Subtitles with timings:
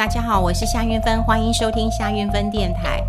[0.00, 3.04] 大家好，我是夏韵芬，欢迎收听夏韵芬电台。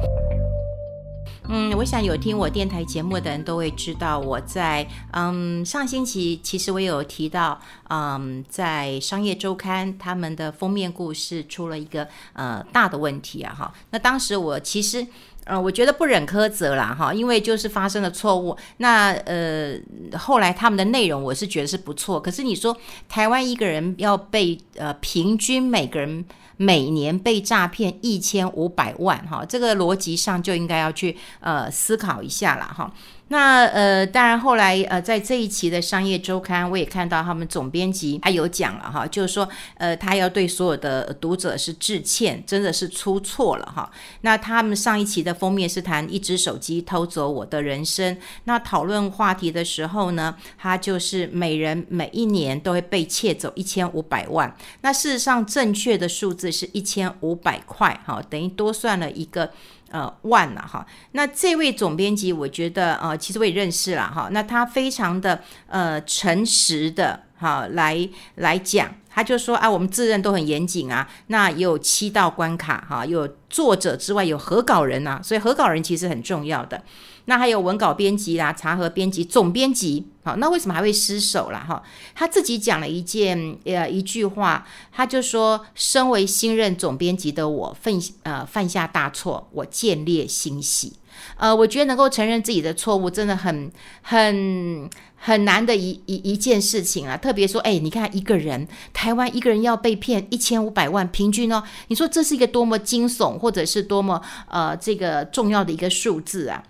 [1.47, 7.57] 嗯，我想有听我电台节目的人都会知道，我在嗯上星期其实我有提到，
[7.89, 13.73] 嗯，在商业周刊他们的封面故事出了一个呃大的问题啊哈。
[13.91, 15.07] 那当时我其实
[15.45, 18.57] 呃我觉得不忍苛责啦哈，因为就是发生了错误。
[18.79, 19.79] 那呃
[20.19, 22.75] 后来他们的内容我是觉得是不错，可是你说
[23.07, 26.25] 台湾一个人要被呃平均每个人。
[26.57, 32.91] 每年被诈骗一千五百万，哈，这个逻辑上就应该要去呃思考一下了，哈。
[33.31, 43.89] 那呃，当然后来呃，在这一期的商业周刊，我也看到他们总编辑他有讲了哈，就是说呃，他要对所有的读者是致歉，真的是出错了哈。
[44.19, 54.53] 那他们上一期的封面是谈一只手机偷走我的人生，那讨论话题的时候呢，他就是每人每一年都会被窃走一千五百万。
[54.81, 59.49] 那事实上正确的数字是一千五百块哈，等于多算了一个。
[59.91, 76.81] 呃，万了哈，那这位总编辑，我觉得呃，其实我也认识了哈，那他非常的呃诚实的哈来来讲，他就说啊，我们自认都很严谨啊，那也有七道关卡哈，有作者之外有核稿人呐，所以核稿人其实很重要的。
[77.25, 81.63] 那还有文稿编辑啦、查核编辑、总编辑，好，那为什么还会失手啦？
[81.67, 81.83] 哈，
[82.15, 90.93] 他自己讲了一件呃一句话，他就说：“身为新任总编辑的我，犯呃犯下大错，我见猎心喜。”
[91.37, 97.17] 呃，我觉得能够承认自己的错误，真的很很很难的一一一件事情啊。
[97.17, 106.63] 特别说，哎，你看一个人，台湾一个人要被骗一千五百万，平均哦，你说这是一个多么惊悚，或者是多么呃这个重要的一个数字啊？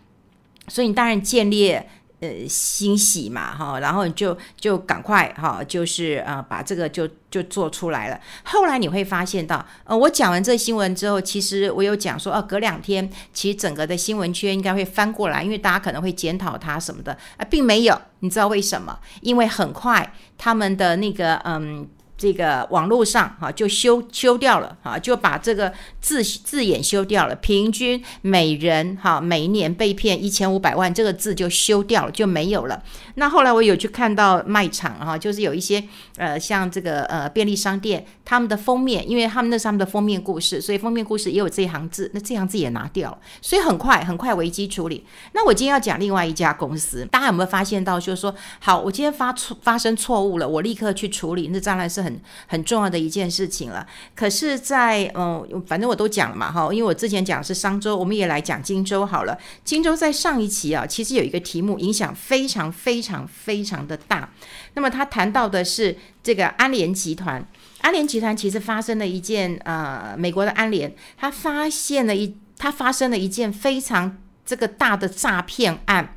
[0.68, 1.78] 所以你当然建立
[2.22, 8.20] 呃欣喜嘛哈，然后你就就赶快哈，就是呃把这个就就做出来了。
[8.44, 18.98] 后来你会发现到，呃我讲完这新闻之后，其实我有讲说，呃隔两天其实整个的新闻圈应该会翻过来，因为大家可能会检讨他什么的，啊并没有，你知道为什么？
[19.22, 21.90] 因为很快他们的那个嗯。
[22.22, 27.34] 这个网络上哈就修修掉了哈，就把这个字字眼修掉了。
[27.38, 32.84] 平均每人哈每一年被骗一千五百万，这个字就修掉了，就没有了。
[33.16, 35.84] 那后来我有去看到卖场哈，就是有一些
[36.18, 45.04] 呃像这个呃便利商店，他们的封面，因为他们那是他们的封面故事，所以封面故事也有这一行字，那这行字也拿掉了，所以很快很快危机处理。
[45.34, 52.11] 那我今天要讲另外一家公司，大家有没有发现到，就是说好，我今天发错发生错误了，我立刻去处理，那当然是很。
[52.48, 53.86] 很重要的一件事情了。
[54.16, 59.38] 可是在，嗯，反正我都讲了嘛，哈，因为我之前讲的是商周，我们也来讲荆州好了。
[59.64, 64.30] 荆州在上一期啊，其实有一个题目影响非常非常非常的大。
[64.74, 67.46] 那么他谈到的是这个安联集团。
[67.82, 76.16] 安联集团其实发生了一件呃，美国的安联，他发现了一，他发生了一件非常这个大的诈骗案。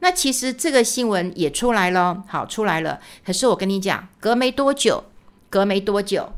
[0.00, 3.00] 那其实这个新闻也出来了，好，出来了。
[3.24, 5.02] 可是我跟你讲，隔没多久。
[5.48, 6.32] 隔没多久，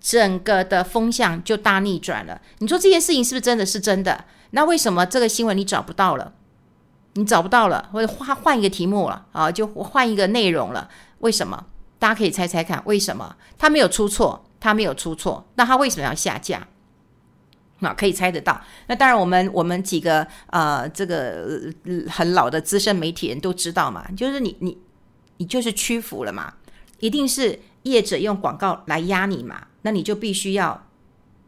[0.00, 2.40] 整个的风向就大逆转了。
[2.58, 4.24] 你说这件事情是不是真的是真的？
[4.50, 6.34] 那为什么这个新闻你找不到了？
[7.14, 9.50] 你找不到了，或者换换一个题目了啊？
[9.50, 10.88] 就换一个内容了？
[11.18, 11.66] 为什么？
[11.98, 13.36] 大家可以猜猜看，为什么？
[13.58, 16.66] 他没有出错，他没有出错，那他为什么要下架？
[17.78, 18.60] 那可以猜得到。
[18.86, 21.72] 那当然，我们我们几个呃，这个、
[22.08, 24.78] 很老的资深媒体人都知道嘛，就是你你
[25.36, 26.54] 你就是屈服了嘛，
[26.98, 27.58] 一定是。
[27.82, 30.86] 业者用广告来压你嘛，那你就必须要，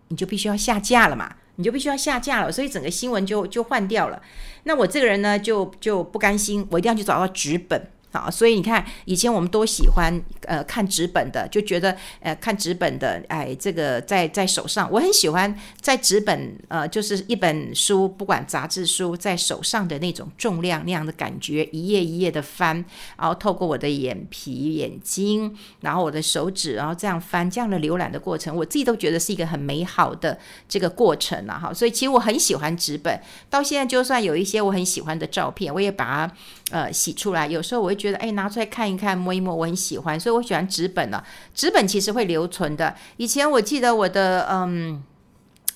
[0.09, 4.21] 你就必须要下架了嘛，你就必须要下架了，所以整个新闻就就换掉了。
[4.65, 7.91] 那我这个人呢，就就不甘心，我一定要去找到剧本。
[8.15, 22.85] 好，所以你看，以前我们都喜欢呃看纸本的，就觉得呃看纸本的，哎，这个在在手上，我很喜欢在纸本呃就是一本书，不管杂志书在手上的那种重量那样的感觉，一页一页的翻，
[23.19, 30.39] 然后透过我的眼皮眼睛，然后我的手指，然后这样翻，这样的浏览的过程，我自己都觉得是一个很美好的
[30.69, 31.75] 这个过程了哈。
[31.75, 33.21] 所以其实我很喜欢纸本，
[33.51, 36.33] 到现在就算有一些我很喜欢的照片，我也把它
[36.75, 37.95] 呃洗出来，有时候我会。
[37.97, 41.25] 觉得哎，拿出来看一看，摸一摸，我很喜欢，所以我喜欢纸本了。
[41.55, 42.93] 纸本其实会留存的。
[43.17, 45.03] 以前我记得我的嗯，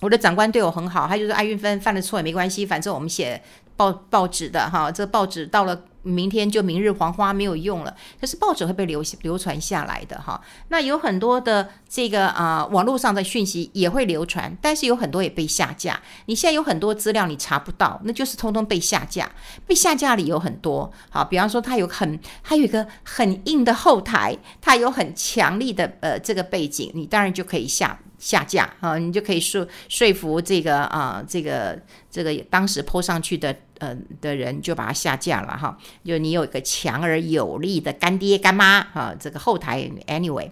[0.01, 3.41] 我的长官对我很好，他就是：“艾运芬犯了错也没关系，反正我们写
[3.77, 10.41] 报报纸的哈，这报纸到了。”明天就明日黄花没有用了，可是报纸会被流流传下来的哈。
[10.69, 16.01] 那有很多的这个啊、网络上的讯息也会流传，但是有很多也被下架。
[16.27, 19.31] 你现在有很多资料你查不到，那就是通通被下架。
[19.67, 31.81] 被下架理由很多，好，比方说它有很，它有一个很硬的后台，它有很强力的呃这个背景，你当然就可以下下架啊，你就可以说说服这个啊，这个
[32.11, 35.79] 这个当时泼上去的呃的人就把它下架了哈。
[36.05, 40.51] 就你有一个强而有力的干爹干妈哈，这个后台 anyway。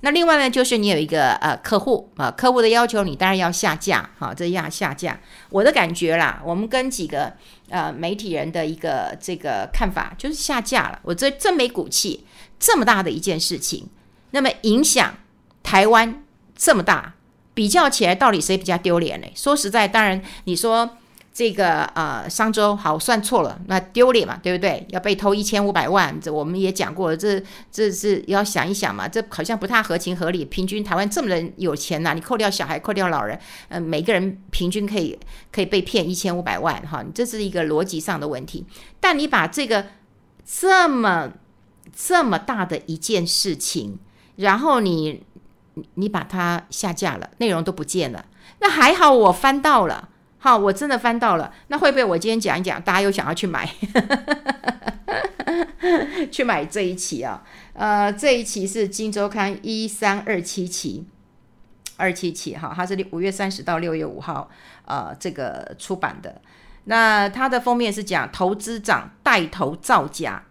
[0.00, 5.18] 那另外呢，就是你有一个呃客户啊，客户的要求你当然要下架哈，这样下架。
[5.50, 7.32] 我的感觉啦，我们跟几个
[7.68, 11.00] 呃媒体人的一个这个看法就是下架了。
[11.02, 12.24] 我这真没骨气，
[12.60, 13.88] 这么大的一件事情，
[14.30, 15.16] 那么影响
[15.64, 16.22] 台湾。
[16.58, 17.14] 这么大，
[17.54, 19.26] 比较起来，到底谁比较丢脸呢？
[19.34, 20.98] 说实在，当然你说
[21.32, 24.84] 这个呃商周好算错了，那丢脸嘛，对不对？
[24.90, 27.40] 要被偷一千五百万，这我们也讲过了，这
[27.70, 30.44] 这是要想一想嘛，这好像不太合情合理。
[30.44, 33.38] 平均台湾这么人有钱呐、你扣掉小孩，扣掉老人，
[33.68, 35.16] 呃，每个人平均可以
[35.52, 38.66] 可以被骗一千五百万，哈，这是一个逻辑上的问题。
[38.98, 39.86] 但你把这个
[40.44, 41.30] 这么
[41.94, 44.00] 这么大的一件事情，
[44.34, 45.22] 然后你。
[45.94, 48.24] 你把它下架了，内容都不见了。
[48.60, 50.08] 那还好，我翻到了，
[50.38, 51.52] 好，我真的翻到了。
[51.68, 53.68] 那会不会我今天讲一讲，大家又想要去买，
[56.30, 57.42] 去买这一期啊？
[57.74, 61.06] 呃，这一期是《金周刊》一三二七期，
[61.96, 64.50] 二七期哈，它是五月三十到六月五号，
[64.84, 66.40] 呃，这个出版的。
[66.84, 70.42] 那它的封面是讲投资长带头造假。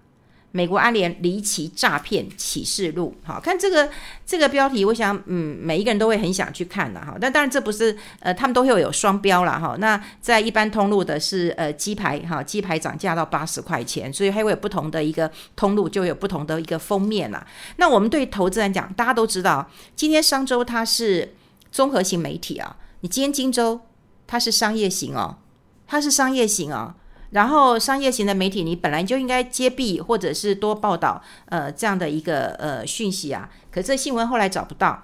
[0.52, 3.90] 美国安联离奇诈骗启示录，好，看这个
[4.26, 7.16] 这个标题，我想，嗯，每一个人都会很想去看的哈。
[7.20, 9.76] 但当然这不是，呃，他们都会有双标了哈。
[9.80, 17.46] 那在一般通路的是，呃，鸡排哈，鸡排涨价到八十块钱，所以还会有不同的一个通路，就有不同的一个封面啦。
[17.76, 21.36] 那我们对投资人讲，大家都知道，今天商周它是
[21.72, 23.82] 综合型媒体啊，你今天今周
[24.26, 25.38] 它是商业型哦，
[25.86, 26.96] 它是商业型哦。
[27.32, 35.04] 然后商业型的媒体，你本来就应该揭弊或者是多报道呃这样的一个呃讯息啊，可这新闻后来找不到。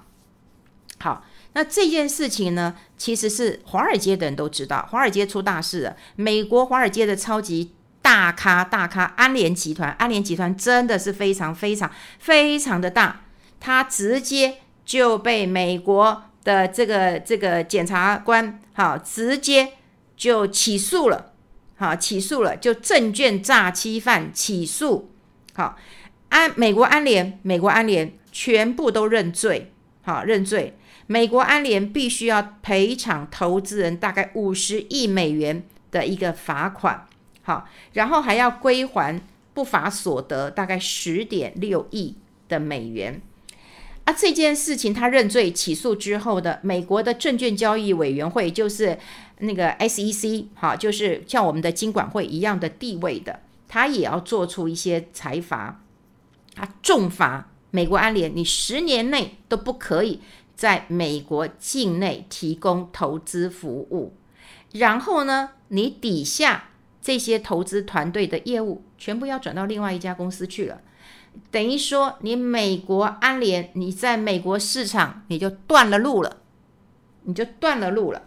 [0.99, 5.97] 好，那这件事情呢，其实是华尔街的人都知道，华尔街出大事了。
[6.15, 13.25] 美国华尔街的超级大咖大咖安联集团，安联集团真的是非常非常非常的大，
[13.59, 19.73] 他直接就被美国的这个这个检察官好直接
[20.15, 21.32] 就起诉了。
[21.83, 25.12] 好，起诉了，就证券诈欺犯起诉。
[25.53, 25.77] 好，
[26.30, 29.74] 安美国安联，美国安联全部都认罪。
[30.01, 30.77] 好，认罪。
[31.07, 37.06] 美国安联必须要赔偿投资人大概五十亿美元的一个罚款。
[37.41, 39.21] 好，然后还要归还
[39.53, 42.15] 不法所得大概十点六亿
[42.47, 43.21] 的美元。
[44.05, 49.00] 啊，这件事情他认罪起诉之后的美国的证券交易委员会，就是
[49.39, 53.39] 那个 SEC，好，就是像我们的金管会一样的地位的，
[53.69, 55.81] 他也要做出一些裁罚，
[56.53, 60.19] 他重罚美国安联，你十年内都不可以
[60.53, 64.13] 在美国境内提供投资服务，
[64.73, 66.71] 然后呢，你底下
[67.01, 70.81] 这些投资团队的业务全部要转到另外一家公司去了。
[71.51, 76.38] 等于说，你美国安联，你在美国市场你就断了路了，
[77.24, 78.24] 你就断了路了。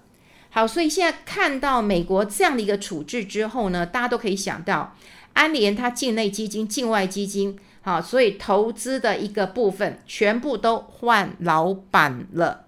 [0.50, 4.94] 好，所以现在看到美国这样的一个处置之后呢，大家都可以想到，
[5.32, 12.66] 安联它境内基金、境外基金，好，所以投资的一个部分全部都换老板了，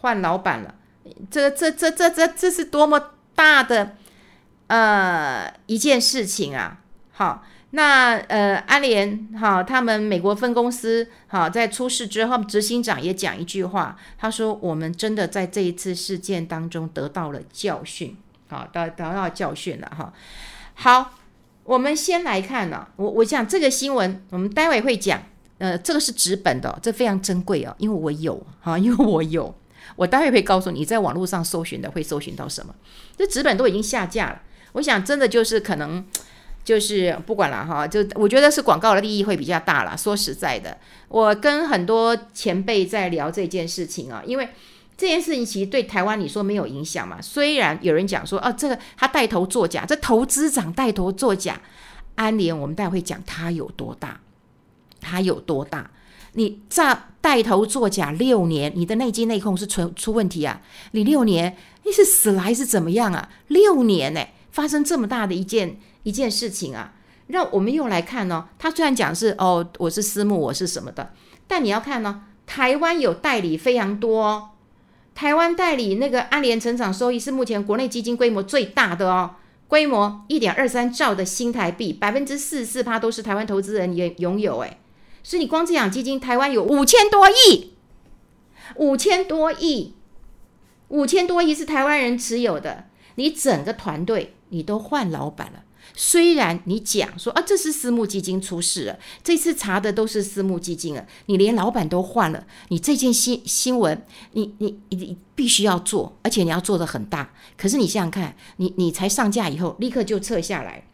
[0.00, 0.76] 换老板了。
[1.30, 3.96] 这、这、这、这、这，这是多么大的
[4.68, 6.80] 呃一件事情啊！
[7.10, 7.44] 好。
[7.72, 18.16] 那呃，阿联哈，他们美国分公司哈，在出事之后，执行长也讲一句话，他说：“我们真的在这一次事件当中得到了教训，
[18.48, 20.12] 好，得得到教训了哈。”
[20.74, 21.12] 好，
[21.62, 25.22] 我们先来看呢，我我想这个新闻，我们待会会讲，
[25.58, 29.54] 呃，这个是纸本的，这非常珍贵哦，因为我有哈，因为我有，
[29.94, 32.74] 我待会会告诉你，在网络上搜寻的会搜寻到什么，
[33.16, 36.04] 这纸本都已经下架了，我想真的就是可能。
[36.70, 39.96] 就是不管了哈，就我觉得是广告的利益会比较大了。
[39.98, 44.48] 说实在的，我跟很多前辈在聊这件事情啊，因为
[44.96, 47.20] 这件事情其实对台湾你说没有影响嘛。
[47.20, 51.60] 虽然有人讲说，哦、啊，这个他带头作假，这投资长带头作假，
[52.14, 54.20] 安联我们待会讲他有多大，
[55.00, 55.90] 他有多大？
[56.34, 60.62] 你这带头作假六年，你的内机内控是出出问题啊？
[60.92, 63.28] 你六年你是死了还是怎么样啊？
[63.48, 65.80] 六年呢、发生这么大的一件。
[66.02, 66.94] 一件事情啊，
[67.28, 68.48] 让我们又来看呢。
[68.58, 71.12] 他虽然讲是哦，我是私募，我是什么的，
[71.46, 74.50] 但你要看呢，台湾有代理非常多哦。
[75.14, 79.36] 台湾代理那个安联成长收益是目前国内基金规模最大的哦，
[79.68, 84.78] 规模一点二三兆的新台币，百分之四十四趴都是台湾投资人也拥有哎。
[85.22, 87.74] 所以你光这样基金，台湾有五千多亿，
[88.76, 89.94] 五千多亿。
[90.88, 95.62] 五千多亿是台湾人持有的，你整个团队你都换老板了。
[95.94, 107.32] 虽然你讲说啊，这是私募基金出事了，这次查的都是私募基金了，你连老板都换了，你这件新新闻，你你你必须要做，而且你要做得很大。
[107.56, 110.84] 可是你想想看，你你才上架以后，立刻就撤下来。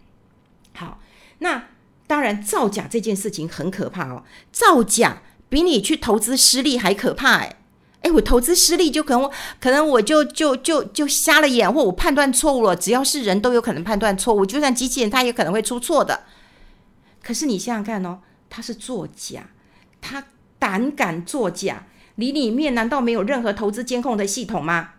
[0.74, 1.00] 好，
[1.38, 1.68] 那
[2.06, 7.56] 当然造假这件事情很可怕哦，造假比你去投资失利还可怕哎。
[8.06, 12.76] 哎，我投资失利就可能我可能我就就就就瞎了眼，或我判断错误了。
[12.76, 16.22] 只要是人都有可能判断错误，就算机器人它也可能会出错的。
[17.20, 19.48] 可是你想想看哦，他是作假，
[20.00, 20.22] 他
[20.60, 24.90] 胆敢作假，你里面难道没有任何投资监控的系统吗？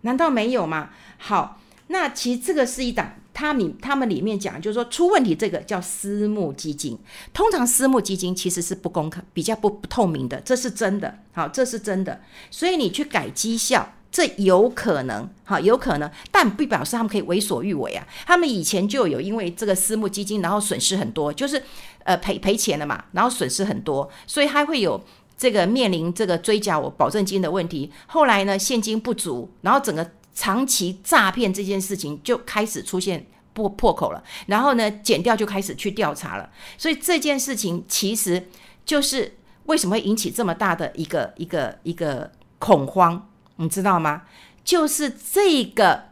[0.00, 0.88] 难道没有吗？
[1.18, 3.16] 好，那其实这个是一档。
[3.34, 6.96] 他们他们里面讲，就是说出问题这个叫私募基金。
[7.32, 11.18] 通常私募基金其实是不公开、比较不不透明的，这是真的。
[11.32, 12.20] 好，这是真的。
[12.50, 18.06] 所以你去改绩效，这有可能，好，有可能，但不表示他们可以为所欲为啊。
[18.24, 21.60] 他们以前就有因为这个私募基金，然后损失很多，就是
[22.04, 25.02] 呃赔赔钱了嘛，然后损失很多，所以还会有
[25.36, 27.90] 这个面临这个追缴我保证金的问题。
[28.06, 30.08] 后来呢，现金不足，然后整个。
[30.34, 36.50] 长期诈骗这件事情就开始出现破破口了，然后呢，剪掉就开始去调查了。
[36.76, 38.48] 所以这件事情其实
[38.84, 39.36] 就是
[39.66, 44.22] 为什么会引起这么大的一个一个一个恐慌，你知道吗？
[44.64, 46.04] 就是这个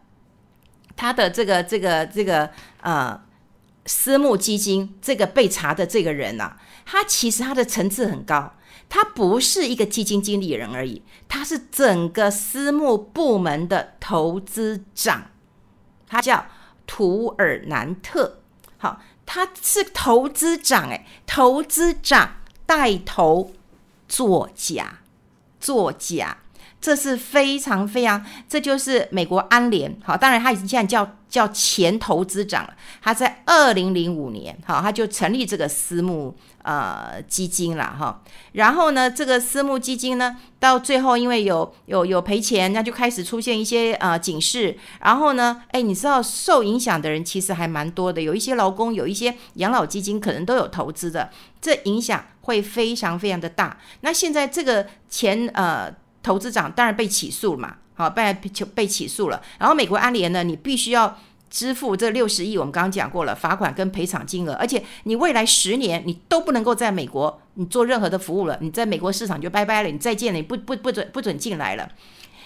[0.95, 2.51] 他的这个这个这个
[2.81, 3.21] 呃
[3.87, 8.55] 私募基金这个被查的这个人呐、啊，他其实他的层次很高。
[8.89, 15.31] 他不是一个基金经理人而已，他是整个私募部门的投资长，
[16.07, 16.45] 他叫
[16.87, 18.41] 图尔南特。
[18.77, 22.37] 好，他是投资长，诶，投资长
[22.67, 23.53] 带头
[24.07, 24.99] 作假，
[25.59, 26.42] 作假。
[26.83, 29.97] 这是非常非常，这就是美国安联。
[30.03, 32.75] 好，当然他已经现在叫叫前投资长了。
[33.01, 38.21] 他在二零零五年，好，他就成立这个私募呃基金了哈。
[38.55, 44.77] 然后呢，这个私募基金呢，到最后因为有有有赔钱，那就开始出现一些呃警示。
[45.01, 53.79] 然后呢，哎，你知道受影响的人其实还蛮多的，有一些劳工，有一些养老基金可能都有投资的，这影响会非常非常的大。
[54.01, 56.02] 那现在这个前呃。
[56.23, 58.33] 投资长当然被起诉了嘛，好，被
[58.75, 59.43] 被起诉了。
[59.59, 61.19] 然后美国安联呢，你必须要
[61.51, 71.89] 支付这六十亿，我们刚刚讲过了，罚款跟赔偿金额，而且你未来十年你都不能够在美国你做任何的服务了，你在美国市场就拜拜了，你再见了，你不不不准不准进来了。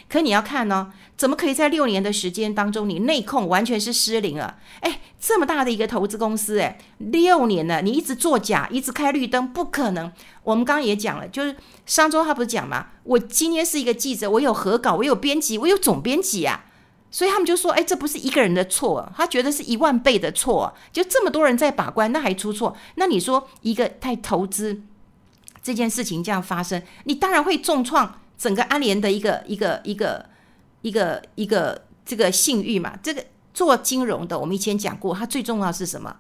[0.09, 4.57] 可你要看呢，怎么可以在六年的时间当中，你内控完全是失灵了？
[4.81, 10.13] 哎，这么大的一个投资公司，哎，六年了，你一直作假，一直开绿灯，不可能。
[10.45, 12.87] 我们刚刚也讲了，就是上周他不是讲吗？
[13.03, 16.67] 我今天是一个记者，我有核稿，我有编辑，我有总编辑啊，
[17.11, 22.77] 所以他们就说，哎，这不是一个人的错，他觉得是一万倍的错，就这么多人在把关，那还出错？
[22.95, 24.83] 那你说一个太投资
[25.61, 28.21] 这件事情这样发生，你当然会重创。
[28.37, 30.27] 整个安联的一个一个一个
[30.83, 36.17] 一个一个这个信誉嘛，这个做金融的，我们以前讲过，它最重要是什么？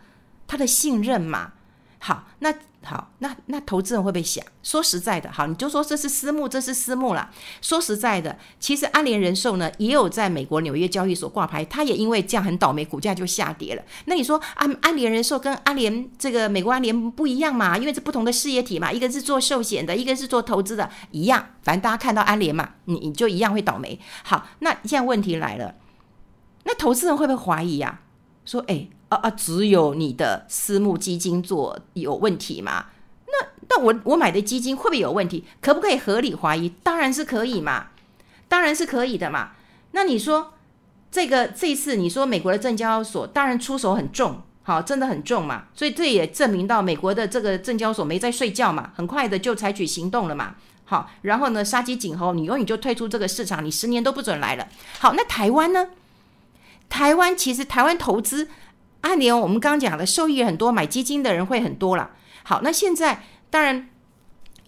[0.46, 1.52] 它的信任嘛。
[1.98, 2.54] 好，那。
[2.86, 4.44] 好，那那投资人会不会想？
[4.62, 7.32] 说实在的，好，你就说这是私募，这是私募啦。
[7.60, 13.82] 说实在的，其实安联人寿呢也有在美国纽约交易所挂牌，它也因为这样很倒霉，股价就下跌了。
[14.04, 17.76] 那你说安安联人寿跟安联这个美国安联不一样嘛？
[17.76, 21.44] 因为是不同的事业体嘛，一个是做寿险的，一个是做投资的，一样。
[21.62, 23.98] 反正大家看到安联嘛，你你就一样会倒霉。
[24.22, 25.74] 好，那现在问题来了，
[26.64, 28.44] 那投资人会不会怀疑呀、啊？
[28.44, 28.88] 说，哎。
[29.08, 29.30] 啊啊！
[29.30, 32.86] 只有你的私募基金做有问题吗？
[33.26, 35.44] 那那我我买的基金会不会有问题？
[35.60, 36.70] 可不可以合理怀疑？
[36.82, 37.88] 当然是可以嘛，
[38.48, 39.50] 当然是可以的嘛。
[39.92, 40.54] 那你说
[41.10, 45.66] 这个这次你说美国的证交所当然出手很重，好，真的很重嘛。
[45.72, 50.56] 所以这也证明到美国的这个证交所没在睡觉嘛，很快的就采取行动了嘛。
[50.84, 54.66] 好，然后呢，杀鸡儆猴，你永远就退出这个市场，你十年都不准来了。
[54.98, 55.90] 好，那台湾呢？
[56.88, 58.48] 台湾其实台湾投资。
[59.06, 62.10] 安联，我们刚刚讲的受益很多，买基金的人会很多了。
[62.42, 63.88] 好，那现在当然，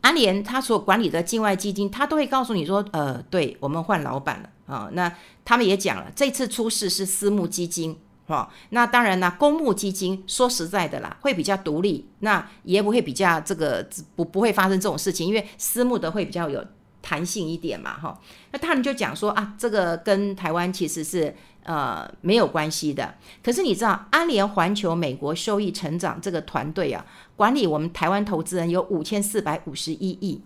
[0.00, 5.12] 安联他所管理的境外基金，他都会告诉你说，呃，对我们换老板了啊、那
[5.44, 16.64] 他们也讲了，这次出事是私募基金，哦，那当然呢，公募基金说实在的啦，会比较独立，那也不会比较这个不不会发生这种事情，因为私募的会比较有
[17.02, 18.20] 弹性一点嘛，哈、
[18.52, 21.34] 那他们就讲说啊，这个跟台湾其实是。
[21.64, 23.14] 呃，没有关系的。
[23.44, 27.04] 可是你知道，安联环球美国收益成长这个团队啊，
[27.36, 30.40] 管理我们台湾投资人有五千四百五十一亿，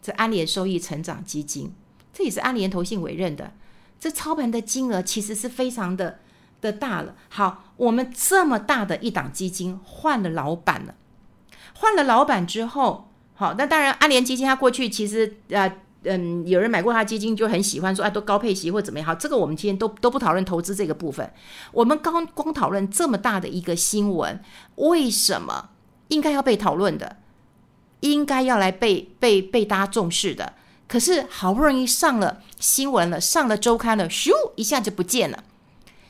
[0.00, 1.72] 这安联收益成长基金，
[2.12, 3.54] 这也是安联投信委任的，
[3.98, 6.20] 这操盘的金额其实是非常的
[6.60, 7.16] 的大了。
[7.28, 10.94] 好，我们这么大的一档基金换了老板了，
[11.74, 15.78] 换了老板之后，好，那当然安联基金它过去其实呃。
[16.04, 19.06] 嗯，有人买过他基金就很喜欢说，哎，都高配息或怎么样？
[19.06, 21.28] 好，这个我们今天都都不讨论投资这个部分，
[21.72, 24.40] 我们刚光讨论这么大的一个新闻，
[24.76, 25.70] 为什么
[26.08, 27.16] 应该要被讨论的，
[28.00, 30.54] 应该要来被被被大家重视的？
[30.86, 35.44] 可是好不容易上了新闻了，上了周刊了，咻一下就不见了。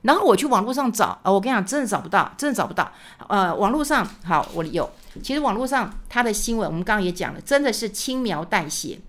[0.02, 2.92] 然后我去网络上找，呃，我跟你讲，真的找不到，真的找不到。
[3.26, 4.88] 呃，网络上好，我有，
[5.22, 9.00] 其实网络上它的新闻，我们刚刚也讲了，真的是轻描淡写。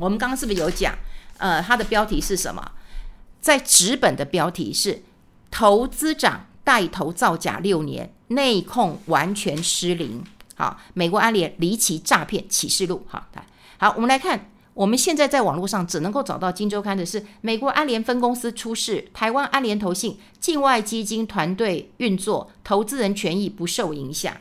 [0.00, 0.94] 我们刚刚是不是有讲？
[1.36, 2.72] 呃，它的标题是什么？
[3.40, 5.02] 在纸本的标题是
[5.50, 10.24] “投资长带头造假六年，内控完全失灵”。
[10.56, 13.06] 好，美国安联离奇诈骗启示录。
[13.08, 13.46] 好，来，
[13.78, 24.34] 好，我们来看，我们现在在网络上只能够找到《金周刊》的是美国安联分公司出事，台湾安联投信境外基金团队运作，投资人权益不受影响。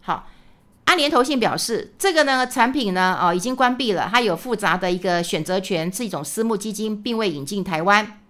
[0.00, 0.28] 好。
[0.88, 8.20] 阿联投信表示，这个呢产品呢，哦已经关闭了，它有复杂的一个选择权，是一种私募基金，并未引进台湾。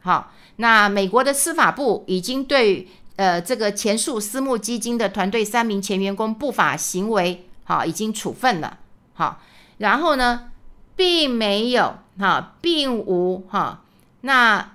[0.00, 8.80] 好，那美国的司法部已经对呃这个前述私募基金的团队三名前员工不法行为，好已经处分了。
[9.14, 9.40] 好，
[9.78, 10.50] 然后呢，
[10.94, 13.80] 并没有哈，并无哈，
[14.20, 14.72] 那。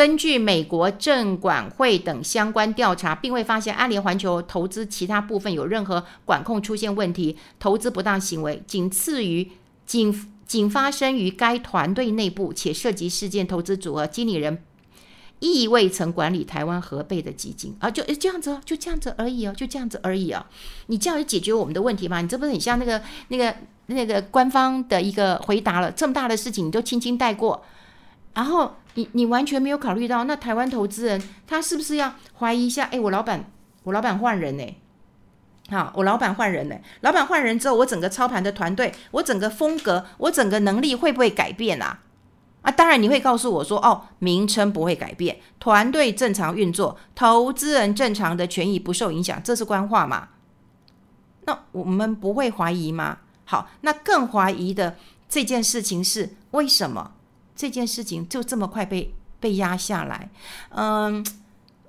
[0.00, 9.46] 根据美国证管会等相关调查，并未发现阿联环球投资其他部分有任何管控出现问题，投资不当行为仅次于
[9.84, 14.62] 仅仅发生于该团队内部，且涉及事件投资组合经理人
[15.40, 20.46] 亦未曾管理台湾合备的基金啊，就这样子哦，就这样子而已哦，就这样子而已哦。
[20.86, 22.22] 你这样就解决我们的问题吗？
[22.22, 23.54] 你这不是很像那个那个
[23.88, 25.92] 那个官方的一个回答了？
[25.92, 27.62] 这么大的事情你都轻轻带过。
[28.34, 32.84] 然后你你完全没有考虑到，那台湾投资人他是不是要怀疑一下？
[32.92, 33.50] 哎，我老板
[33.82, 34.76] 我老板换人呢？
[35.68, 36.76] 好，我老板换人呢？
[37.02, 42.00] 老板换人之后，我整个操盘的团队，我整个风格，我整个能力会不会改变啊？
[42.62, 50.28] 啊，当然你会告诉我说，哦，名称不会改变，团队正常运作，投资人正常的权益不受影响，这是官话嘛？
[51.46, 53.18] 那我们不会怀疑吗？
[53.44, 54.96] 好，那更怀疑的
[55.28, 57.12] 这件事情是为什么？
[57.60, 60.30] 这件事情就这么快被被压下来，
[60.70, 61.22] 嗯，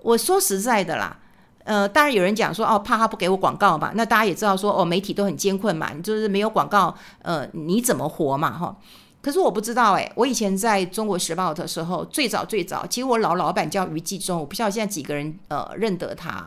[0.01, 1.15] 我说实在的啦，
[1.63, 8.75] 呃，当然有人讲说哦，怕他不给我广告嘛，那大家也知道说哦，媒体都很艰困嘛，你就是没有广告，呃，你怎么活嘛，哈。
[9.21, 16.45] 可是我不知道哎，我以前在中国时报的时候，最早最早，其实我老老板叫余纪忠，我不知道现在几个人呃认得他。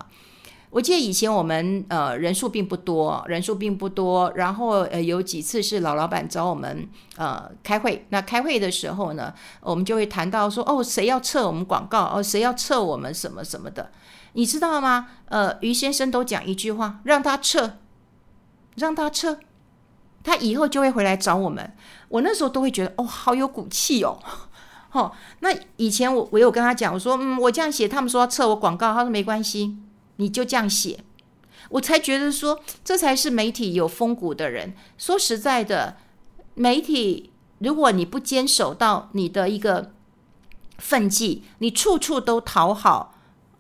[0.75, 4.33] 我记得以前我们呃人数并不多，人数并不多。
[4.35, 13.93] 然后呃有几次是老老板找我们呃开会，那开会的时候呢，我们就会谈到说哦，谁要撤我们广告哦，谁要撤我们什么什么的，
[14.33, 15.11] 你知道吗？
[15.27, 17.79] 呃，于先生都讲一句话，让他撤，
[18.75, 19.39] 让他撤，
[20.25, 21.73] 他以后就会回来找我们。
[22.09, 24.19] 我那时候都会觉得哦，好有骨气哦。
[24.91, 29.79] 哦，那以前我我有跟他讲，我说嗯，我这样写，他们说要撤我广告，他说没关系。
[30.17, 31.01] 你就这样写，
[31.71, 34.75] 我才觉得说，这才是媒体有风骨的人。
[34.97, 35.97] 说实在的，
[36.55, 39.93] 媒体如果你不坚守到你的一个
[40.79, 43.15] 分际，你处处都讨好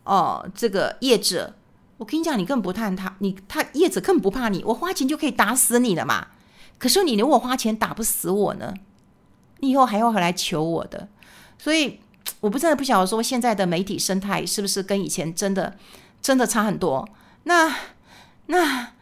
[0.05, 1.55] 哦、这个业者，
[1.97, 6.29] 我跟你讲，你更不怕他，你他业者更不怕你，我花钱就可以打死你了嘛。
[6.79, 8.75] 可是你如果花钱打不死我呢，
[9.61, 11.09] 你以后还要回来求我的。
[11.59, 11.99] 所以，
[12.41, 15.77] 我不真的不晓得说，现在的媒体生态是不是跟以前真的。
[16.25, 17.07] 真的差很多。
[17.43, 17.71] 那、
[18.47, 18.93] 那、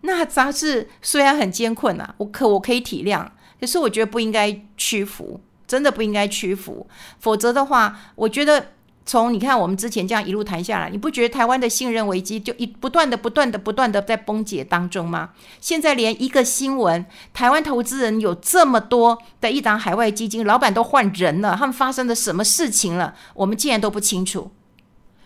[0.00, 3.24] 那杂志虽然很艰困啊，我可我可以体谅，
[3.60, 6.88] 可是我觉得不应该屈服，真的不应该屈服。
[7.20, 8.72] 否则的话，我觉得
[9.06, 15.30] 从你看我们之前这样一路谈下来，你不觉得台湾的信任危机就一不断的、不断的、不断的在崩解当中吗？
[15.60, 23.14] 现在连一个新闻，台湾投资人有这么多的一档海外基金，老板都换人了，他们发生了什么事情了？
[23.34, 24.50] 我们竟然都不清楚。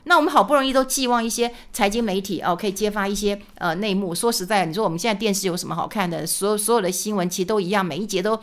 [0.08, 4.14] 那我们好不容易都寄望一些财经媒体哦，可以揭发一些呃内幕。
[4.14, 6.24] 说实在，你说我们现在电视有什么好看的？
[6.24, 8.38] 所有所有的新闻其实都一样，每一节都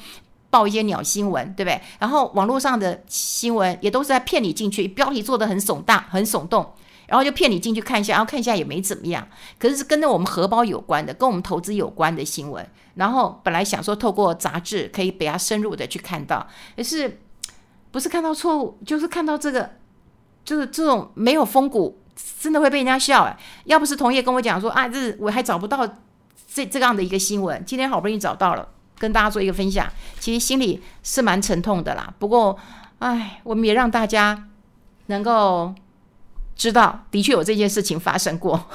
[0.49, 1.81] 报一些鸟新闻，对不对？
[1.99, 6.69] 然后网络上的新闻也都是在骗你进去，标题做得很耸大、很耸动，
[7.07, 9.25] 然后就骗你进去看一下，然后看一下也没怎么样。
[9.57, 12.67] 可是是跟着我们荷包有关的、跟我们投资有关的新闻。
[12.95, 16.45] 然后本来想说透过杂志可以比较深入的去看到，
[16.75, 17.21] 可是
[17.89, 19.69] 不是看到错误，就是看到这个。
[20.43, 22.01] 就是这种没有风骨，
[22.39, 23.37] 真的会被人家笑哎！
[23.65, 25.87] 要不是同业跟我讲说啊，这我还找不到
[26.53, 28.67] 这这样的一个新闻，今天好不容易找到了，
[28.99, 29.87] 跟大家做一个分享，
[30.19, 32.13] 其实心里是蛮沉痛的啦。
[32.19, 32.57] 不过，
[32.99, 34.49] 哎，我们也让大家
[35.07, 35.73] 能够
[36.55, 38.67] 知道，的确有这件事情发生过。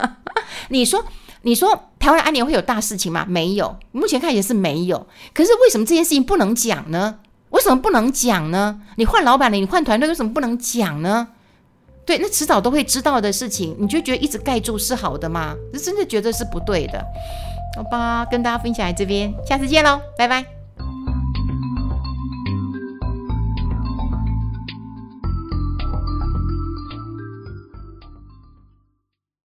[0.68, 1.04] 你说，
[1.42, 3.24] 你说台湾安联会有大事情吗？
[3.28, 5.06] 没有，目前看也是没有。
[5.34, 7.18] 可是为什么这件事情不能讲呢？
[7.50, 8.80] 为什么不能讲呢？
[8.96, 11.28] 你换老板了，你换团队，为什么不能讲呢？
[12.04, 15.54] 对，那迟早都会知道的事情，你就觉得一直盖住是好的吗？
[15.72, 17.04] 这真的觉得是不对的。
[17.76, 20.55] 好吧，跟大家分享在这边，下次见喽，拜拜。